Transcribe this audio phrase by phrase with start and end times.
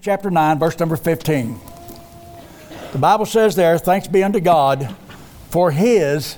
[0.00, 1.58] chapter 9, verse number 15.
[2.92, 4.94] The Bible says there, Thanks be unto God
[5.50, 6.36] for his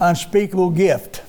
[0.00, 1.22] unspeakable gift.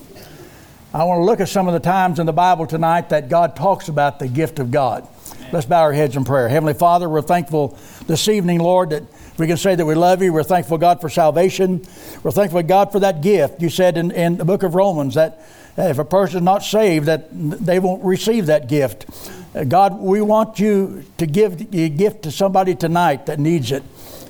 [0.94, 3.56] I want to look at some of the times in the Bible tonight that God
[3.56, 5.08] talks about the gift of God.
[5.52, 6.50] Let's bow our heads in prayer.
[6.50, 7.78] Heavenly Father, we're thankful
[8.08, 9.04] this evening, Lord, that
[9.38, 10.32] we can say that we love you.
[10.32, 11.86] We're thankful, God, for salvation.
[12.22, 13.62] We're thankful, God, for that gift.
[13.62, 15.42] You said in, in the book of Romans that
[15.78, 19.08] if a person is not saved, that they won't receive that gift.
[19.56, 23.84] Uh, God, we want you to give a gift to somebody tonight that needs it.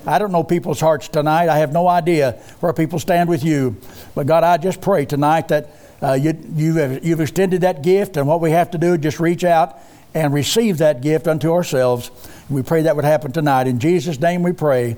[0.06, 1.48] I don't know people's hearts tonight.
[1.48, 3.76] I have no idea where people stand with you.
[4.14, 5.70] But God, I just pray tonight that
[6.02, 9.00] uh, you, you have, you've extended that gift, and what we have to do is
[9.00, 9.78] just reach out
[10.14, 12.10] and receive that gift unto ourselves.
[12.48, 13.66] We pray that would happen tonight.
[13.66, 14.96] In Jesus' name we pray.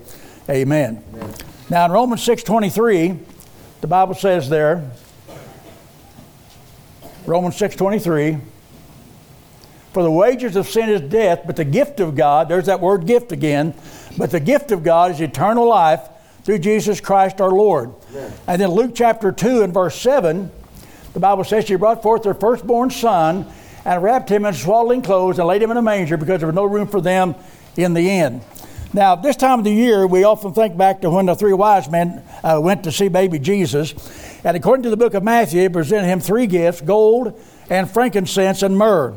[0.49, 1.03] Amen.
[1.15, 1.35] Amen.
[1.71, 3.19] Now in Romans 6.23,
[3.81, 4.91] the Bible says there,
[7.25, 8.41] Romans 6.23,
[9.93, 13.07] for the wages of sin is death, but the gift of God, there's that word
[13.07, 13.75] gift again,
[14.19, 16.09] but the gift of God is eternal life
[16.45, 17.93] through Jesus Christ our Lord.
[18.11, 18.33] Amen.
[18.47, 20.51] And then Luke chapter 2 and verse 7,
[21.15, 23.51] the Bible says she brought forth her firstborn son
[23.87, 26.57] and wrapped him in swaddling clothes and laid him in a manger because there was
[26.57, 27.37] no room for them
[27.77, 28.41] in the inn.
[28.93, 31.89] Now, this time of the year, we often think back to when the three wise
[31.89, 33.95] men uh, went to see baby Jesus.
[34.45, 38.63] And according to the book of Matthew, it presented him three gifts gold and frankincense
[38.63, 39.17] and myrrh.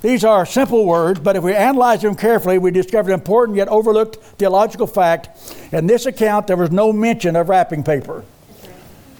[0.00, 3.68] These are simple words, but if we analyze them carefully, we discover an important yet
[3.68, 5.28] overlooked theological fact.
[5.72, 8.24] In this account, there was no mention of wrapping paper.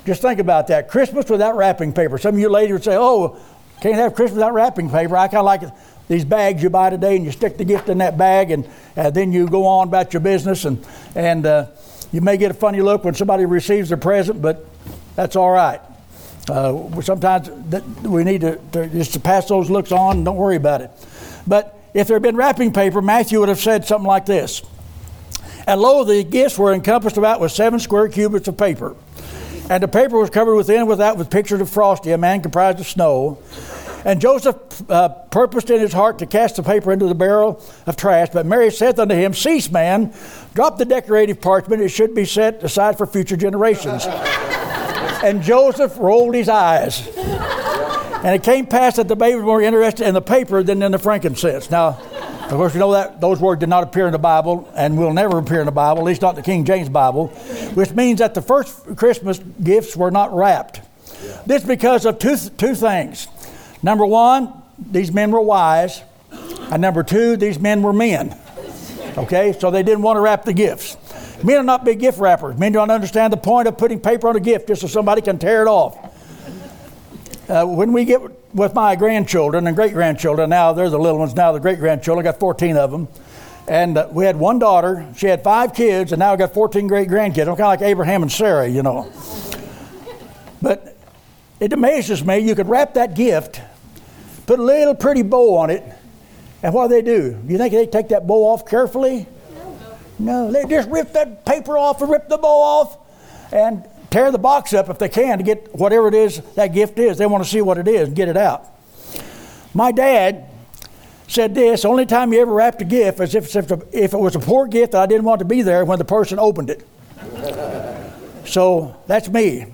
[0.07, 0.89] Just think about that.
[0.89, 2.17] Christmas without wrapping paper.
[2.17, 3.39] Some of you ladies would say, oh,
[3.81, 5.17] can't have Christmas without wrapping paper.
[5.17, 5.63] I kind of like
[6.09, 9.11] these bags you buy today and you stick the gift in that bag and uh,
[9.11, 11.67] then you go on about your business and, and uh,
[12.13, 14.65] you may get a funny look when somebody receives their present, but
[15.17, 15.81] that's all right.
[16.49, 17.51] Uh, sometimes
[18.03, 20.91] we need to, to, just to pass those looks on don't worry about it.
[21.47, 24.63] But if there had been wrapping paper, Matthew would have said something like this.
[25.67, 28.95] And lo, the gifts were encompassed about with seven square cubits of paper.
[29.69, 32.79] And the paper was covered within and without with pictures of Frosty, a man comprised
[32.79, 33.39] of snow.
[34.05, 34.57] And Joseph
[34.89, 38.29] uh, purposed in his heart to cast the paper into the barrel of trash.
[38.33, 40.15] But Mary saith unto him, Cease, man,
[40.55, 44.07] drop the decorative parchment, it should be set aside for future generations.
[45.25, 47.09] and Joseph rolled his eyes.
[48.25, 50.93] And it came past that the baby was more interested in the paper than in
[50.93, 51.71] the frankincense.
[51.71, 52.01] Now,
[52.47, 55.13] of course, we know that those words did not appear in the Bible and will
[55.13, 57.29] never appear in the Bible, at least not the King James Bible,
[57.75, 60.81] which means that the first Christmas gifts were not wrapped.
[61.47, 63.29] This because of two, two things.
[63.83, 66.03] Number one, these men were wise.
[66.71, 68.37] And number two, these men were men.
[69.19, 70.97] Okay, so they didn't want to wrap the gifts.
[71.43, 72.57] Men are not big gift wrappers.
[72.57, 75.39] Men don't understand the point of putting paper on a gift just so somebody can
[75.39, 76.06] tear it off.
[77.49, 78.21] Uh, when we get
[78.55, 82.27] with my grandchildren and great grandchildren, now they're the little ones, now the great grandchildren,
[82.27, 83.07] I got 14 of them.
[83.69, 86.89] And uh, we had one daughter, she had five kids, and now I got 14
[86.89, 87.43] great grandkids.
[87.43, 89.13] I'm kind of like Abraham and Sarah, you know.
[90.61, 90.97] But
[91.61, 93.61] it amazes me you could wrap that gift,
[94.47, 95.85] put a little pretty bow on it,
[96.65, 97.39] and what do they do?
[97.47, 99.29] You think they take that bow off carefully?
[100.19, 102.99] No, they just rip that paper off and rip the bow off
[103.53, 106.99] and tear the box up if they can to get whatever it is that gift
[106.99, 107.19] is.
[107.19, 108.67] They want to see what it is and get it out.
[109.75, 110.49] My dad
[111.29, 114.37] said this only time he ever wrapped a gift is if, if, if it was
[114.37, 116.87] a poor gift that I didn't want to be there when the person opened it.
[118.47, 119.67] so that's me.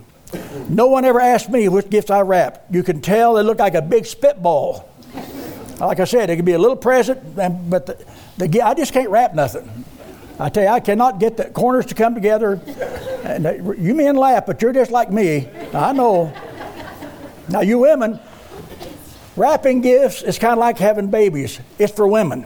[0.69, 2.73] No one ever asked me which gifts I wrapped.
[2.75, 4.89] You can tell they look like a big spitball.
[5.79, 8.05] Like I said, it could be a little present, but the,
[8.39, 9.85] the, I just can't wrap nothing.
[10.43, 12.61] I tell you, I cannot get the corners to come together.
[13.23, 13.45] And
[13.79, 15.49] you men laugh, but you're just like me.
[15.73, 16.35] I know.
[17.49, 18.19] Now, you women,
[19.37, 21.61] wrapping gifts is kind of like having babies.
[21.79, 22.45] It's for women.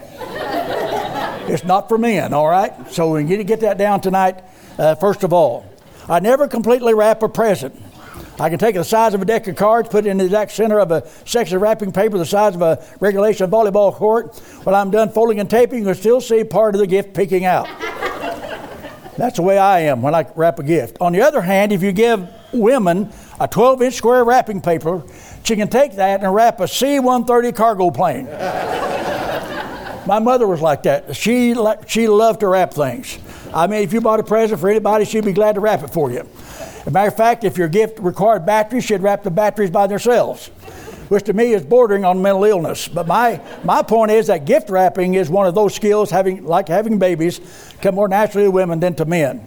[1.48, 2.74] It's not for men, all right?
[2.92, 4.44] So we need to get that down tonight,
[4.78, 5.64] uh, first of all.
[6.06, 7.82] I never completely wrap a present.
[8.38, 10.52] I can take the size of a deck of cards, put it in the exact
[10.52, 14.36] center of a section of wrapping paper the size of a regulation volleyball court.
[14.64, 17.66] When I'm done folding and taping, you'll still see part of the gift peeking out.
[19.16, 20.98] That's the way I am when I wrap a gift.
[21.00, 25.02] On the other hand, if you give women a 12 inch square wrapping paper,
[25.42, 28.26] she can take that and wrap a C 130 cargo plane.
[30.06, 31.16] My mother was like that.
[31.16, 31.56] She,
[31.86, 33.18] she loved to wrap things.
[33.52, 35.88] I mean, if you bought a present for anybody, she'd be glad to wrap it
[35.88, 36.28] for you.
[36.86, 39.88] As a matter of fact, if your gift required batteries, she'd wrap the batteries by
[39.88, 40.46] themselves,
[41.08, 42.86] which to me is bordering on mental illness.
[42.86, 46.68] But my, my point is that gift wrapping is one of those skills, having, like
[46.68, 47.40] having babies,
[47.82, 49.44] come more naturally to women than to men.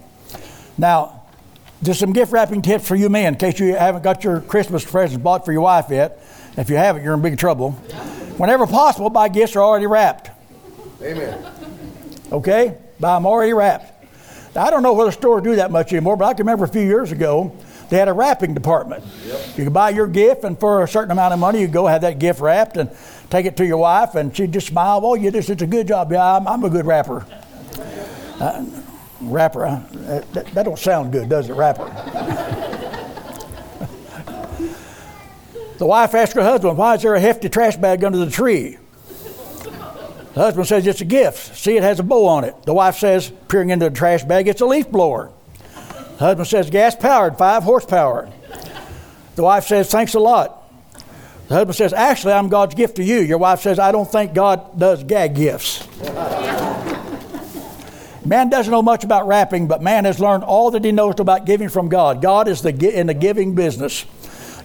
[0.77, 1.23] Now,
[1.81, 4.83] just some gift wrapping tips for you men, in case you haven't got your Christmas
[4.83, 6.21] presents bought for your wife yet.
[6.57, 7.71] If you haven't, you're in big trouble.
[8.35, 10.29] Whenever possible, buy gifts are already wrapped.
[11.01, 11.41] Amen.
[12.33, 12.75] Okay?
[12.99, 13.98] Buy them already wrapped.
[14.59, 16.81] I don't know whether stores do that much anymore, but I can remember a few
[16.81, 17.55] years ago,
[17.89, 19.03] they had a wrapping department.
[19.25, 19.57] Yep.
[19.57, 22.01] You could buy your gift, and for a certain amount of money, you go have
[22.01, 22.89] that gift wrapped and
[23.29, 25.01] take it to your wife, and she'd just smile.
[25.03, 26.11] Oh, you just, it's a good job.
[26.11, 27.25] Yeah, I'm, I'm a good rapper.
[28.39, 28.65] Uh,
[29.21, 29.81] rapper, uh,
[30.33, 31.85] that, that don't sound good, does it, rapper?
[35.77, 38.77] the wife asked her husband, Why is there a hefty trash bag under the tree?
[40.33, 41.57] The husband says, It's a gift.
[41.57, 42.55] See, it has a bow on it.
[42.63, 45.31] The wife says, peering into the trash bag, It's a leaf blower.
[45.63, 48.29] The husband says, Gas powered, five horsepower.
[49.35, 50.55] The wife says, Thanks a lot.
[51.47, 53.19] The husband says, Actually, I'm God's gift to you.
[53.19, 55.87] Your wife says, I don't think God does gag gifts.
[58.23, 61.45] man doesn't know much about wrapping, but man has learned all that he knows about
[61.45, 62.21] giving from God.
[62.21, 64.05] God is the, in the giving business.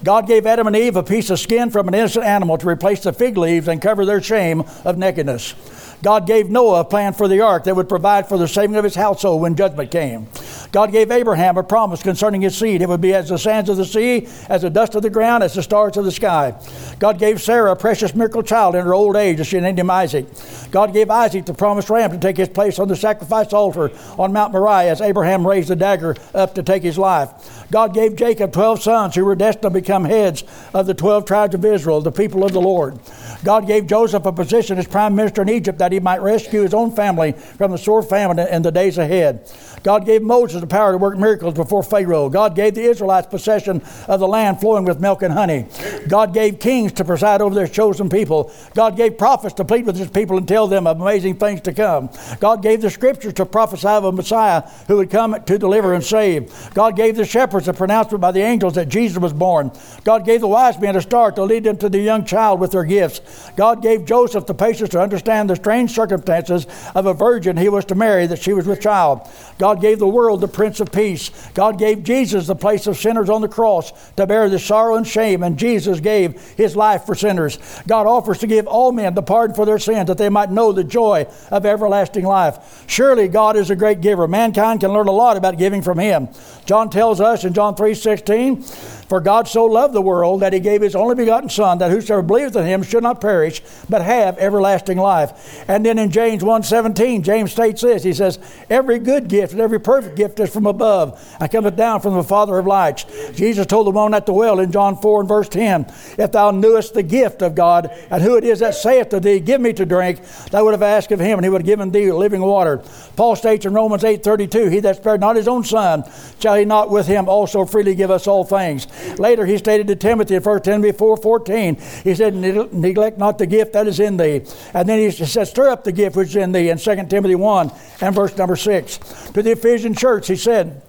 [0.04, 3.00] God gave Adam and Eve a piece of skin from an innocent animal to replace
[3.00, 5.54] the fig leaves and cover their shame of nakedness.
[6.02, 8.84] God gave Noah a plan for the ark that would provide for the saving of
[8.84, 10.26] his household when judgment came.
[10.70, 12.82] God gave Abraham a promise concerning his seed.
[12.82, 15.42] It would be as the sands of the sea, as the dust of the ground,
[15.42, 16.54] as the stars of the sky.
[16.98, 19.88] God gave Sarah a precious miracle child in her old age, as she named him
[19.88, 20.26] Isaac.
[20.70, 24.32] God gave Isaac the promised ram to take his place on the sacrifice altar on
[24.32, 27.30] Mount Moriah as Abraham raised the dagger up to take his life.
[27.70, 30.43] God gave Jacob 12 sons who were destined to become heads
[30.75, 32.99] of the 12 tribes of Israel, the people of the Lord.
[33.44, 36.75] God gave Joseph a position as prime minister in Egypt that he might rescue his
[36.75, 39.49] own family from the sore famine in the days ahead.
[39.84, 42.31] God gave Moses the power to work miracles before Pharaoh.
[42.31, 45.66] God gave the Israelites possession of the land flowing with milk and honey.
[46.08, 48.50] God gave kings to preside over their chosen people.
[48.75, 51.75] God gave prophets to plead with his people and tell them of amazing things to
[51.75, 52.08] come.
[52.40, 56.02] God gave the scriptures to prophesy of a Messiah who would come to deliver and
[56.02, 56.72] save.
[56.72, 59.70] God gave the shepherds a pronouncement by the angels that Jesus was born.
[60.02, 62.72] God gave the wise men a star to lead them to the young child with
[62.72, 63.50] their gifts.
[63.54, 67.84] God gave Joseph the patience to understand the strange circumstances of a virgin he was
[67.87, 69.28] to marry that she was with child.
[69.58, 71.31] God gave the world the Prince of Peace.
[71.55, 75.06] God gave Jesus the place of sinners on the cross to bear the sorrow and
[75.06, 77.59] shame, and Jesus gave his life for sinners.
[77.87, 80.73] God offers to give all men the pardon for their sins that they might know
[80.73, 82.85] the joy of everlasting life.
[82.87, 84.26] Surely God is a great giver.
[84.29, 86.29] Mankind can learn a lot about giving from him.
[86.67, 88.65] John tells us in John 3:16,
[89.14, 92.20] for God so loved the world that he gave his only begotten Son, that whosoever
[92.20, 95.64] believeth in him should not perish, but have everlasting life.
[95.69, 98.02] And then in James 1.17, James states this.
[98.02, 102.00] He says, Every good gift and every perfect gift is from above, and cometh down
[102.00, 103.05] from the Father of lights.
[103.34, 105.87] Jesus told the woman at the well in John 4 and verse 10,
[106.19, 109.38] If thou knewest the gift of God, and who it is that saith to thee,
[109.38, 111.93] Give me to drink, thou would have asked of him, and he would have given
[111.93, 112.82] thee living water.
[113.14, 116.02] Paul states in Romans 8.32, He that spared not his own Son,
[116.40, 118.88] shall he not with him also freely give us all things?
[119.18, 123.46] Later, he stated to Timothy in 1 Timothy 4 14, he said, Neglect not the
[123.46, 124.42] gift that is in thee.
[124.72, 127.34] And then he said, Stir up the gift which is in thee in 2 Timothy
[127.34, 128.98] 1 and verse number 6.
[129.32, 130.82] To the Ephesian church, he said,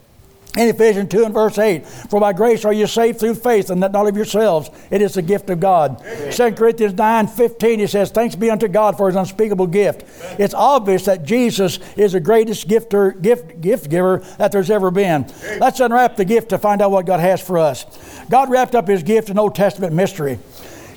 [0.58, 3.84] in Ephesians 2 and verse 8, for by grace are you saved through faith, and
[3.84, 4.70] that not of yourselves.
[4.90, 6.02] It is the gift of God.
[6.02, 6.32] Amen.
[6.32, 10.04] 2 Corinthians 9 15, he says, Thanks be unto God for his unspeakable gift.
[10.04, 10.36] Amen.
[10.40, 15.26] It's obvious that Jesus is the greatest gifter, gift, gift giver that there's ever been.
[15.26, 15.60] Amen.
[15.60, 17.86] Let's unwrap the gift to find out what God has for us.
[18.30, 20.40] God wrapped up his gift in Old Testament mystery.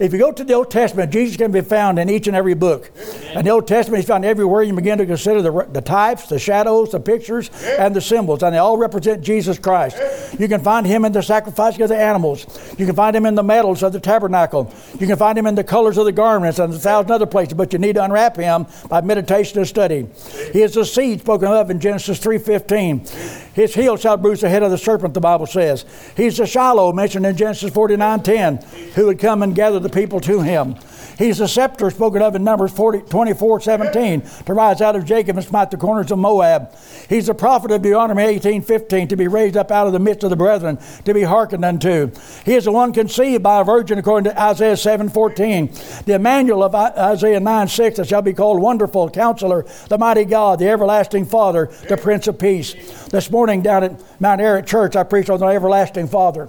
[0.01, 2.55] If you go to the Old Testament, Jesus can be found in each and every
[2.55, 2.91] book.
[3.35, 4.63] And the Old Testament is found everywhere.
[4.63, 8.55] You begin to consider the, the types, the shadows, the pictures, and the symbols, and
[8.55, 9.97] they all represent Jesus Christ.
[10.39, 12.47] You can find him in the sacrifice of the animals.
[12.79, 14.73] You can find him in the metals of the tabernacle.
[15.01, 17.55] You can find him in the colors of the garments and a thousand other places,
[17.55, 20.07] but you need to unwrap him by meditation and study.
[20.53, 23.55] He is the seed spoken of in Genesis 3.15.
[23.55, 25.85] His heel shall bruise the head of the serpent, the Bible says.
[26.17, 30.21] He's the Shiloh mentioned in Genesis 49.10, who would come and gather the the people
[30.21, 30.77] to him.
[31.19, 35.37] He's the scepter spoken of in Numbers 40, 24 17 to rise out of Jacob
[35.37, 36.73] and smite the corners of Moab.
[37.09, 40.23] He's the prophet of Deuteronomy 18 15 to be raised up out of the midst
[40.23, 42.13] of the brethren, to be hearkened unto.
[42.45, 45.73] He is the one conceived by a virgin according to Isaiah 7 14.
[46.07, 50.61] The Emmanuel of Isaiah 9 6 that shall be called Wonderful, Counselor, the Mighty God,
[50.61, 52.75] the Everlasting Father, the Prince of Peace.
[53.09, 56.49] This morning down at Mount Ararat Church, I preached on the Everlasting Father.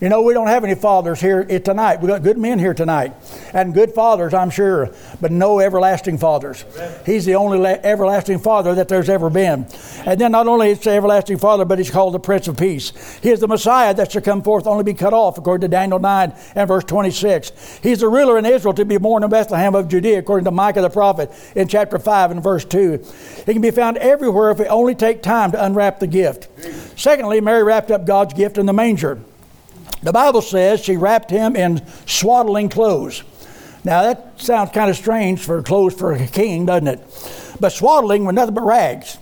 [0.00, 2.00] You know, we don't have any fathers here eh, tonight.
[2.00, 3.12] We've got good men here tonight.
[3.52, 6.64] And good fathers, I'm sure, but no everlasting fathers.
[7.04, 9.66] He's the only everlasting father that there's ever been.
[10.06, 13.18] And then not only is the everlasting father, but he's called the Prince of Peace.
[13.22, 15.98] He is the Messiah that shall come forth, only be cut off, according to Daniel
[15.98, 17.80] 9 and verse 26.
[17.82, 20.80] He's the ruler in Israel to be born in Bethlehem of Judea, according to Micah
[20.80, 23.04] the prophet in chapter 5 and verse 2.
[23.44, 26.48] He can be found everywhere if we only take time to unwrap the gift.
[26.98, 29.20] Secondly, Mary wrapped up God's gift in the manger.
[30.02, 33.22] The Bible says she wrapped him in swaddling clothes.
[33.84, 37.00] Now, that sounds kind of strange for clothes for a king, doesn't it?
[37.60, 39.18] but swaddling with nothing but rags.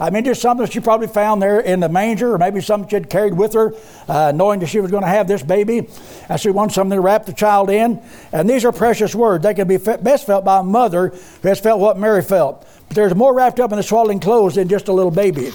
[0.00, 2.96] I mean, just something she probably found there in the manger, or maybe something she
[2.96, 3.74] had carried with her,
[4.08, 5.88] uh, knowing that she was going to have this baby.
[6.28, 8.02] And she wanted something to wrap the child in.
[8.32, 9.44] And these are precious words.
[9.44, 12.66] They can be best felt by a mother who has felt what Mary felt.
[12.88, 15.50] But there's more wrapped up in the swaddling clothes than just a little baby.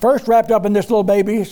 [0.00, 1.44] First, wrapped up in this little baby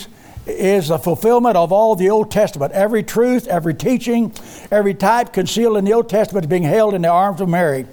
[0.46, 2.72] is the fulfillment of all the Old Testament.
[2.72, 4.32] Every truth, every teaching,
[4.70, 7.86] every type concealed in the Old Testament is being held in the arms of Mary.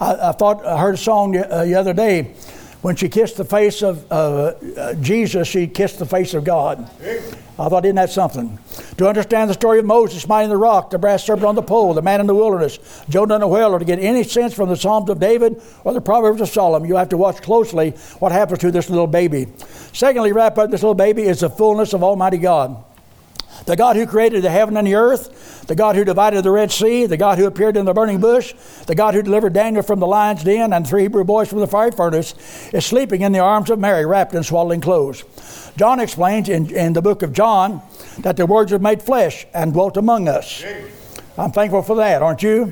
[0.00, 2.34] I, I thought I heard a song the, uh, the other day
[2.82, 6.90] when she kissed the face of uh, Jesus, she kissed the face of God.
[7.62, 8.58] I thought, isn't that something?
[8.96, 11.94] To understand the story of Moses smiting the rock, the brass serpent on the pole,
[11.94, 14.68] the man in the wilderness, Jonah in the whale, or to get any sense from
[14.68, 18.32] the Psalms of David or the Proverbs of Solomon, you have to watch closely what
[18.32, 19.46] happens to this little baby.
[19.92, 22.84] Secondly, wrap up this little baby is the fullness of Almighty God.
[23.66, 26.72] The God who created the heaven and the earth, the God who divided the Red
[26.72, 28.54] Sea, the God who appeared in the burning bush,
[28.86, 31.66] the God who delivered Daniel from the lion's den and three Hebrew boys from the
[31.66, 32.34] fiery furnace,
[32.72, 35.24] is sleeping in the arms of Mary, wrapped in swaddling clothes.
[35.76, 37.82] John explains in, in the book of John
[38.18, 40.64] that the words were made flesh and dwelt among us.
[41.38, 42.64] I'm thankful for that, aren't you?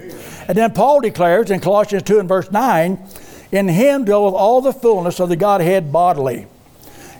[0.49, 2.99] And then Paul declares in Colossians 2 and verse 9,
[3.53, 6.47] in him dwelleth all the fullness of the Godhead bodily.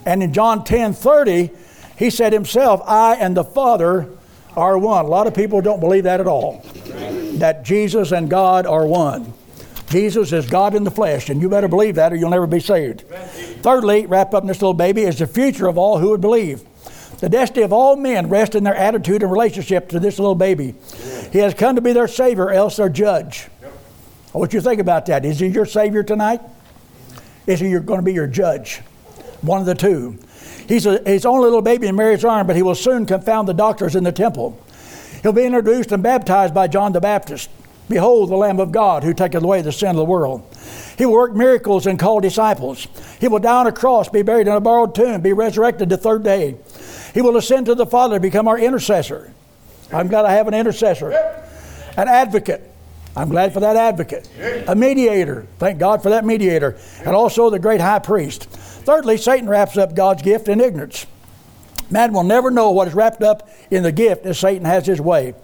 [0.05, 1.51] And in John 10 30,
[2.01, 4.09] he said himself, I and the Father
[4.57, 5.05] are one.
[5.05, 6.65] A lot of people don't believe that at all,
[7.35, 9.35] that Jesus and God are one.
[9.91, 12.59] Jesus is God in the flesh, and you better believe that or you'll never be
[12.59, 13.03] saved.
[13.63, 16.63] Thirdly, wrap up in this little baby, is the future of all who would believe.
[17.19, 20.75] The destiny of all men rests in their attitude and relationship to this little baby.
[21.33, 23.49] He has come to be their Savior, else their judge.
[24.33, 25.27] Want you think about that.
[25.27, 26.41] Is he your Savior tonight?
[27.47, 28.79] Is he going to be your judge?
[29.43, 30.19] One of the two.
[30.71, 33.53] He's, a, only a little baby in Mary's arm, but he will soon confound the
[33.53, 34.57] doctors in the temple.
[35.21, 37.51] He'll be introduced and baptized by John the Baptist.
[37.89, 40.47] Behold, the Lamb of God who taketh away the sin of the world.
[40.97, 42.87] He will work miracles and call disciples.
[43.19, 45.97] He will die on a cross, be buried in a borrowed tomb, be resurrected the
[45.97, 46.57] third day.
[47.15, 49.35] He will ascend to the Father become our intercessor.
[49.93, 51.11] I'm glad I have an intercessor,
[51.97, 52.63] an advocate.
[53.17, 54.29] I'm glad for that advocate,
[54.69, 55.49] a mediator.
[55.59, 58.47] Thank God for that mediator, and also the great high priest.
[58.85, 61.07] Thirdly, Satan wraps up God's gift in ignorance.
[61.91, 65.01] Man will never know what is wrapped up in the gift as Satan has his
[65.01, 65.35] way.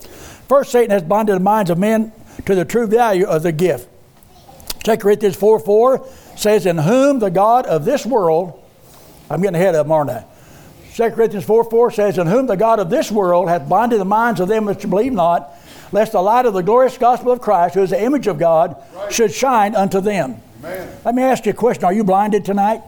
[0.49, 2.13] First, Satan has bonded the minds of men
[2.45, 3.89] to the true value of the gift.
[4.85, 8.63] 2 Corinthians 4 4 says, In whom the God of this world,
[9.29, 10.25] I'm getting ahead of them, aren't I?
[10.95, 14.05] 2 Corinthians 4 4 says, In whom the God of this world hath bonded the
[14.05, 15.53] minds of them which believe not,
[15.91, 18.83] lest the light of the glorious gospel of Christ, who is the image of God,
[18.95, 19.13] right.
[19.13, 20.41] should shine unto them.
[20.61, 20.97] Amen.
[21.05, 22.83] Let me ask you a question Are you blinded tonight?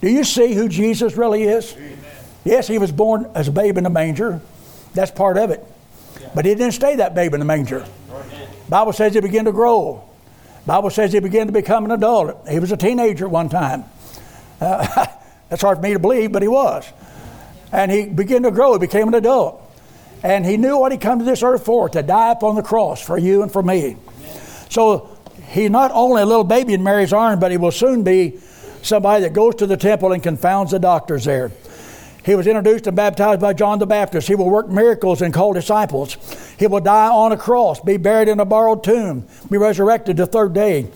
[0.00, 1.74] Do you see who Jesus really is?
[1.76, 1.98] Amen.
[2.44, 4.40] Yes, he was born as a babe in a manger.
[4.94, 5.64] That's part of it.
[6.34, 7.86] But he didn't stay that babe in the manger.
[8.68, 10.04] Bible says he began to grow.
[10.66, 12.48] Bible says he began to become an adult.
[12.48, 13.84] He was a teenager at one time.
[14.60, 15.06] Uh,
[15.48, 16.86] that's hard for me to believe, but he was.
[17.72, 18.72] And he began to grow.
[18.74, 19.62] He became an adult.
[20.22, 23.02] And he knew what he come to this earth for, to die upon the cross
[23.02, 23.96] for you and for me.
[24.68, 25.16] So
[25.48, 28.38] he's not only a little baby in Mary's arms, but he will soon be
[28.82, 31.50] somebody that goes to the temple and confounds the doctors there.
[32.24, 34.28] He was introduced and baptized by John the Baptist.
[34.28, 36.16] He will work miracles and call disciples.
[36.58, 40.26] He will die on a cross, be buried in a borrowed tomb, be resurrected the
[40.26, 40.88] third day.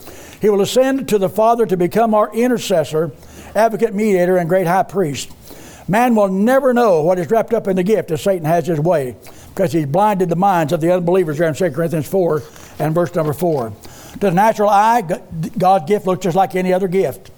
[0.43, 3.13] He will ascend to the Father to become our intercessor,
[3.55, 5.31] advocate, mediator, and great high priest.
[5.89, 8.81] Man will never know what is wrapped up in the gift if Satan has his
[8.81, 9.17] way,
[9.49, 12.43] because he's blinded the minds of the unbelievers there in 2 Corinthians 4
[12.79, 13.71] and verse number 4.
[14.13, 15.03] To the natural eye,
[15.57, 17.31] God's gift looks just like any other gift.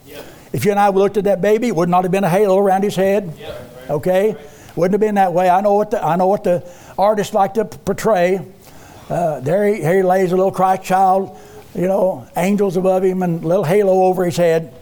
[0.57, 2.57] If you and I looked at that baby, it would not have been a halo
[2.57, 3.31] around his head.
[3.91, 4.35] Okay?
[4.75, 5.51] Wouldn't have been that way.
[5.51, 8.41] I know what the, I know what the artists like to portray.
[9.11, 11.39] Uh, there he, here he lays a little Christ child,
[11.75, 14.73] you know, angels above him and a little halo over his head.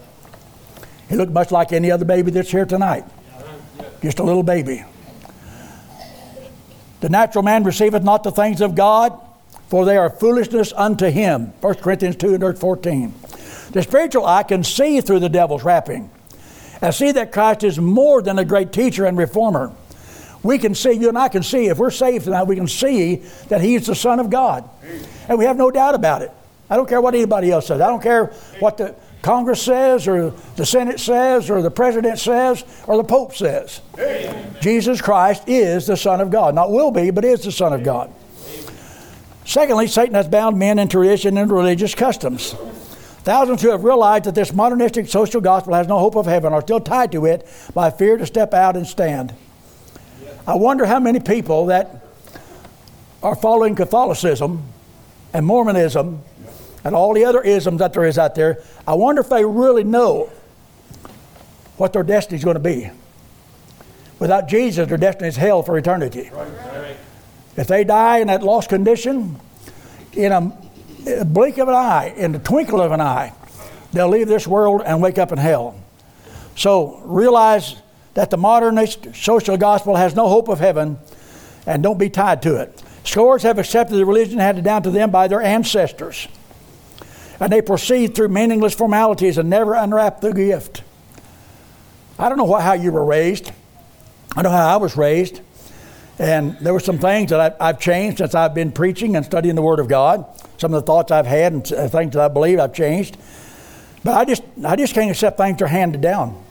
[1.08, 3.04] He looked much like any other baby that's here tonight.
[4.00, 4.84] Just a little baby.
[7.00, 9.20] The natural man receiveth not the things of God,
[9.66, 11.46] for they are foolishness unto him.
[11.62, 13.12] 1 Corinthians 2 and verse 14.
[13.74, 16.08] The spiritual eye can see through the devil's wrapping
[16.80, 19.72] and see that Christ is more than a great teacher and reformer.
[20.44, 23.16] We can see, you and I can see, if we're saved tonight, we can see
[23.48, 24.68] that He's the Son of God.
[25.28, 26.30] And we have no doubt about it.
[26.70, 27.80] I don't care what anybody else says.
[27.80, 28.26] I don't care
[28.60, 33.34] what the Congress says, or the Senate says, or the President says, or the Pope
[33.34, 33.80] says.
[33.98, 34.54] Amen.
[34.60, 36.54] Jesus Christ is the Son of God.
[36.54, 38.12] Not will be, but is the Son of God.
[39.44, 42.54] Secondly, Satan has bound men in tradition and religious customs.
[43.24, 46.60] Thousands who have realized that this modernistic social gospel has no hope of heaven are
[46.60, 49.34] still tied to it by fear to step out and stand.
[50.46, 52.04] I wonder how many people that
[53.22, 54.62] are following Catholicism
[55.32, 56.22] and Mormonism
[56.84, 59.84] and all the other isms that there is out there, I wonder if they really
[59.84, 60.30] know
[61.78, 62.90] what their destiny is going to be.
[64.18, 66.30] Without Jesus, their destiny is hell for eternity.
[66.30, 66.46] Right.
[66.46, 66.96] Right.
[67.56, 69.40] If they die in that lost condition,
[70.12, 70.63] in a
[71.24, 73.32] blink of an eye, in the twinkle of an eye,
[73.92, 75.74] they'll leave this world and wake up in hell.
[76.56, 77.76] So realize
[78.14, 80.98] that the modernist social gospel has no hope of heaven
[81.66, 82.82] and don't be tied to it.
[83.04, 86.28] Scores have accepted the religion handed down to them by their ancestors.
[87.40, 90.82] And they proceed through meaningless formalities and never unwrap the gift.
[92.18, 93.50] I don't know what, how you were raised.
[94.36, 95.40] I know how I was raised.
[96.18, 99.56] And there were some things that I, have changed since I've been preaching and studying
[99.56, 100.24] the Word of God.
[100.58, 103.16] Some of the thoughts I've had and uh, things that I believe I've changed.
[104.02, 106.42] But I just, I just can't accept things that are handed down.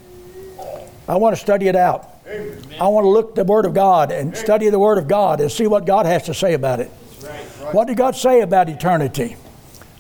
[1.08, 2.10] I want to study it out.
[2.28, 2.58] Amen.
[2.80, 4.36] I want to look at the Word of God and Amen.
[4.36, 6.90] study the Word of God and see what God has to say about it.
[7.22, 7.46] Right.
[7.62, 7.74] Right.
[7.74, 9.36] What did God say about eternity?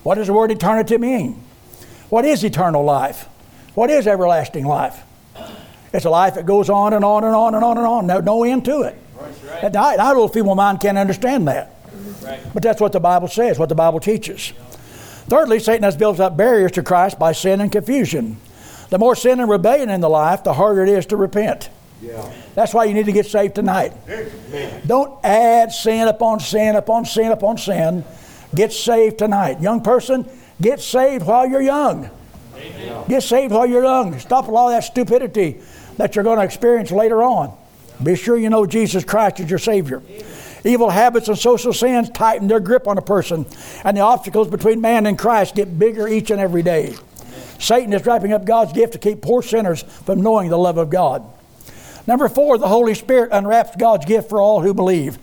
[0.03, 1.41] What does the word eternity mean?
[2.09, 3.27] What is eternal life?
[3.73, 5.01] What is everlasting life?
[5.93, 8.07] It's a life that goes on and on and on and on and on.
[8.07, 8.95] No, no end to it.
[9.15, 9.63] Right.
[9.63, 11.72] And I, our little feeble mind can't understand that.
[12.53, 14.53] But that's what the Bible says, what the Bible teaches.
[15.27, 18.37] Thirdly, Satan has built up barriers to Christ by sin and confusion.
[18.89, 21.69] The more sin and rebellion in the life, the harder it is to repent.
[22.01, 22.31] Yeah.
[22.53, 23.93] That's why you need to get saved tonight.
[24.07, 24.81] Amen.
[24.85, 28.03] Don't add sin upon sin upon sin upon sin.
[28.53, 29.61] Get saved tonight.
[29.61, 30.29] Young person,
[30.61, 32.09] get saved while you're young.
[32.55, 33.05] Amen.
[33.07, 34.19] Get saved while you're young.
[34.19, 35.59] Stop a lot of that stupidity
[35.97, 37.55] that you're going to experience later on.
[38.01, 40.03] Be sure you know Jesus Christ is your Savior.
[40.63, 43.45] Evil habits and social sins tighten their grip on a person,
[43.83, 46.95] and the obstacles between man and Christ get bigger each and every day.
[47.59, 50.89] Satan is wrapping up God's gift to keep poor sinners from knowing the love of
[50.89, 51.23] God.
[52.07, 55.17] Number four, the Holy Spirit unwraps God's gift for all who believe.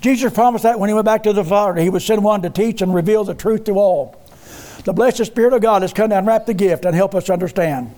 [0.00, 2.50] Jesus promised that when he went back to the Father, he would send one to
[2.50, 4.16] teach and reveal the truth to all.
[4.84, 7.94] The blessed Spirit of God has come to unwrap the gift and help us understand.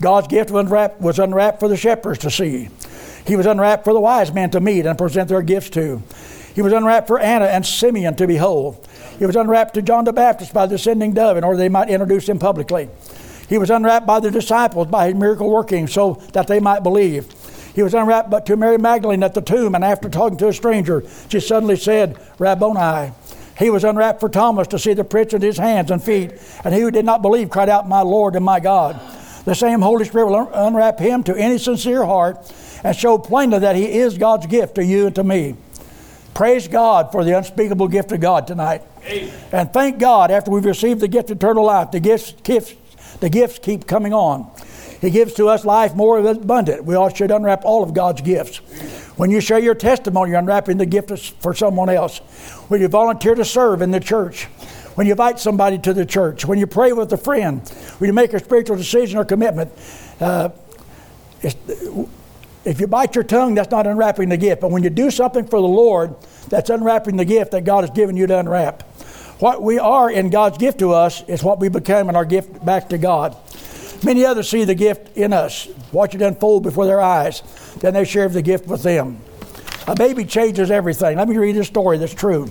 [0.00, 2.68] God's gift was unwrapped, for the shepherds to see.
[3.26, 6.02] He was unwrapped for the wise men to meet and present their gifts to.
[6.54, 8.86] He was unwrapped for Anna and Simeon to behold.
[9.18, 11.90] He was unwrapped to John the Baptist by the sending dove in order they might
[11.90, 12.88] introduce him publicly.
[13.48, 17.26] He was unwrapped by the disciples by his miracle working so that they might believe.
[17.74, 20.52] He was unwrapped but to Mary Magdalene at the tomb, and after talking to a
[20.52, 23.12] stranger, she suddenly said, Rabboni.
[23.58, 26.32] He was unwrapped for Thomas to see the prints in his hands and feet,
[26.64, 28.98] and he who did not believe cried out, My Lord and my God.
[29.44, 32.50] The same Holy Spirit will unwrap him to any sincere heart
[32.86, 35.56] and show plainly that he is God's gift to you and to me.
[36.34, 38.82] Praise God for the unspeakable gift of God tonight.
[39.04, 39.34] Amen.
[39.50, 42.76] And thank God after we've received the gift of eternal life, the gifts, gifts,
[43.18, 44.48] the gifts keep coming on.
[45.00, 46.84] He gives to us life more abundant.
[46.84, 48.58] We all should unwrap all of God's gifts.
[49.16, 52.18] When you share your testimony, you're unwrapping the gift for someone else.
[52.68, 54.44] When you volunteer to serve in the church,
[54.94, 57.68] when you invite somebody to the church, when you pray with a friend,
[57.98, 59.72] when you make a spiritual decision or commitment,
[60.20, 60.50] uh,
[62.66, 64.60] if you bite your tongue, that's not unwrapping the gift.
[64.60, 66.16] But when you do something for the Lord,
[66.48, 68.82] that's unwrapping the gift that God has given you to unwrap.
[69.38, 72.64] What we are in God's gift to us is what we become in our gift
[72.64, 73.36] back to God.
[74.02, 77.42] Many others see the gift in us, watch it unfold before their eyes.
[77.80, 79.20] Then they share the gift with them.
[79.86, 81.16] A baby changes everything.
[81.16, 82.50] Let me read this story that's true.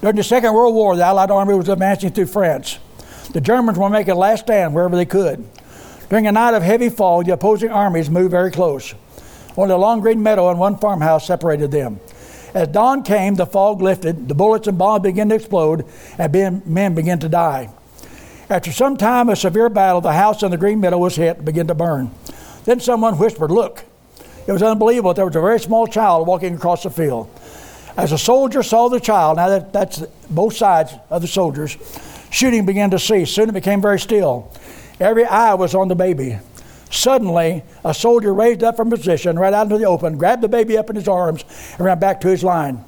[0.00, 2.78] During the Second World War, the Allied army was advancing through France.
[3.32, 5.46] The Germans were making a last stand wherever they could.
[6.08, 8.94] During a night of heavy fog, the opposing armies moved very close.
[9.56, 12.00] Only a long green meadow and one farmhouse separated them.
[12.54, 15.84] As dawn came, the fog lifted, the bullets and bombs began to explode,
[16.16, 17.68] and men began to die.
[18.48, 21.44] After some time of severe battle, the house in the green meadow was hit and
[21.44, 22.10] began to burn.
[22.64, 23.84] Then someone whispered, Look.
[24.46, 25.12] It was unbelievable.
[25.12, 27.28] There was a very small child walking across the field.
[27.98, 31.76] As a soldier saw the child, now that, that's both sides of the soldiers,
[32.30, 33.30] shooting began to cease.
[33.30, 34.50] Soon it became very still.
[35.00, 36.38] Every eye was on the baby.
[36.90, 40.78] Suddenly, a soldier raised up from position, ran out into the open, grabbed the baby
[40.78, 41.44] up in his arms,
[41.76, 42.82] and ran back to his line.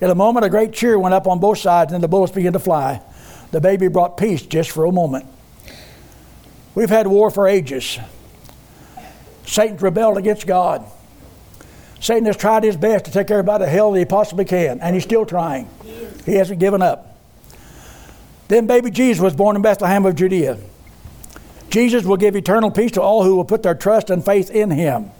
[0.00, 2.52] In a moment, a great cheer went up on both sides, and the bullets began
[2.52, 3.00] to fly.
[3.52, 5.26] The baby brought peace just for a moment.
[6.74, 7.98] We've had war for ages.
[9.46, 10.84] Satan's rebelled against God.
[12.00, 14.94] Satan has tried his best to take everybody to hell that he possibly can, and
[14.94, 15.70] he's still trying.
[16.26, 17.16] He hasn't given up.
[18.48, 20.58] Then baby Jesus was born in Bethlehem of Judea.
[21.76, 24.70] Jesus will give eternal peace to all who will put their trust and faith in
[24.70, 25.10] him.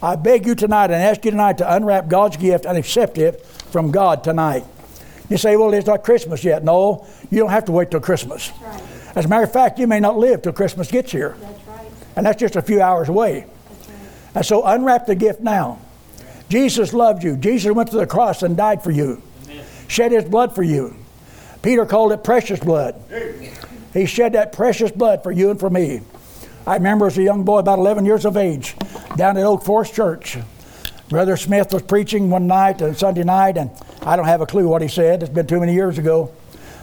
[0.00, 3.44] I beg you tonight and ask you tonight to unwrap God's gift and accept it
[3.44, 4.64] from God tonight.
[5.28, 6.62] You say, well, it's not Christmas yet.
[6.62, 8.52] No, you don't have to wait till Christmas.
[8.62, 8.80] Right.
[9.16, 11.34] As a matter of fact, you may not live till Christmas gets here.
[11.40, 11.90] That's right.
[12.14, 13.40] And that's just a few hours away.
[13.40, 13.98] Right.
[14.36, 15.80] And so unwrap the gift now.
[16.48, 17.36] Jesus loved you.
[17.36, 19.64] Jesus went to the cross and died for you, Amen.
[19.88, 20.94] shed his blood for you.
[21.62, 22.94] Peter called it precious blood.
[23.92, 26.00] He shed that precious blood for you and for me.
[26.66, 28.76] I remember as a young boy, about 11 years of age,
[29.16, 30.38] down at Oak Forest Church.
[31.08, 33.70] Brother Smith was preaching one night, uh, Sunday night, and
[34.02, 35.22] I don't have a clue what he said.
[35.22, 36.32] It's been too many years ago.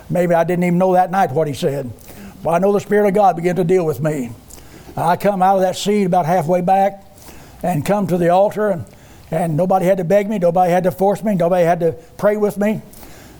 [0.09, 1.89] Maybe I didn't even know that night what he said.
[2.43, 4.31] Well, I know the Spirit of God began to deal with me.
[4.97, 7.05] I come out of that seat about halfway back
[7.63, 8.85] and come to the altar, and,
[9.31, 12.35] and nobody had to beg me, nobody had to force me, nobody had to pray
[12.35, 12.81] with me.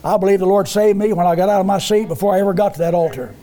[0.07, 2.39] I believe the Lord saved me when I got out of my seat before I
[2.39, 3.35] ever got to that altar.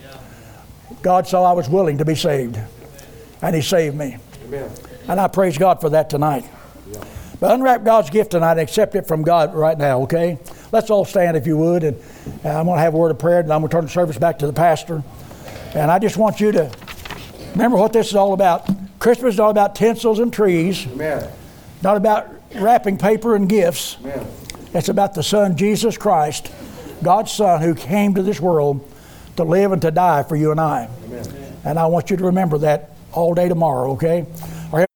[1.02, 2.58] God saw I was willing to be saved,
[3.42, 4.16] and He saved me.
[4.46, 4.70] Amen.
[5.06, 6.48] And I praise God for that tonight.
[6.90, 7.04] Yeah.
[7.38, 10.38] But unwrap God's gift tonight and accept it from God right now, okay?
[10.72, 11.98] Let's all stand if you would, and,
[12.42, 13.90] and I'm going to have a word of prayer, and I'm going to turn the
[13.90, 15.02] service back to the pastor.
[15.74, 16.70] And I just want you to
[17.52, 18.66] remember what this is all about.
[18.98, 21.30] Christmas is all about tinsels and trees, Amen.
[21.82, 23.98] not about wrapping paper and gifts.
[24.00, 24.26] Amen.
[24.74, 26.50] It's about the Son, Jesus Christ,
[27.02, 28.86] God's Son, who came to this world
[29.36, 30.88] to live and to die for you and I.
[31.04, 31.56] Amen.
[31.64, 34.26] And I want you to remember that all day tomorrow, okay?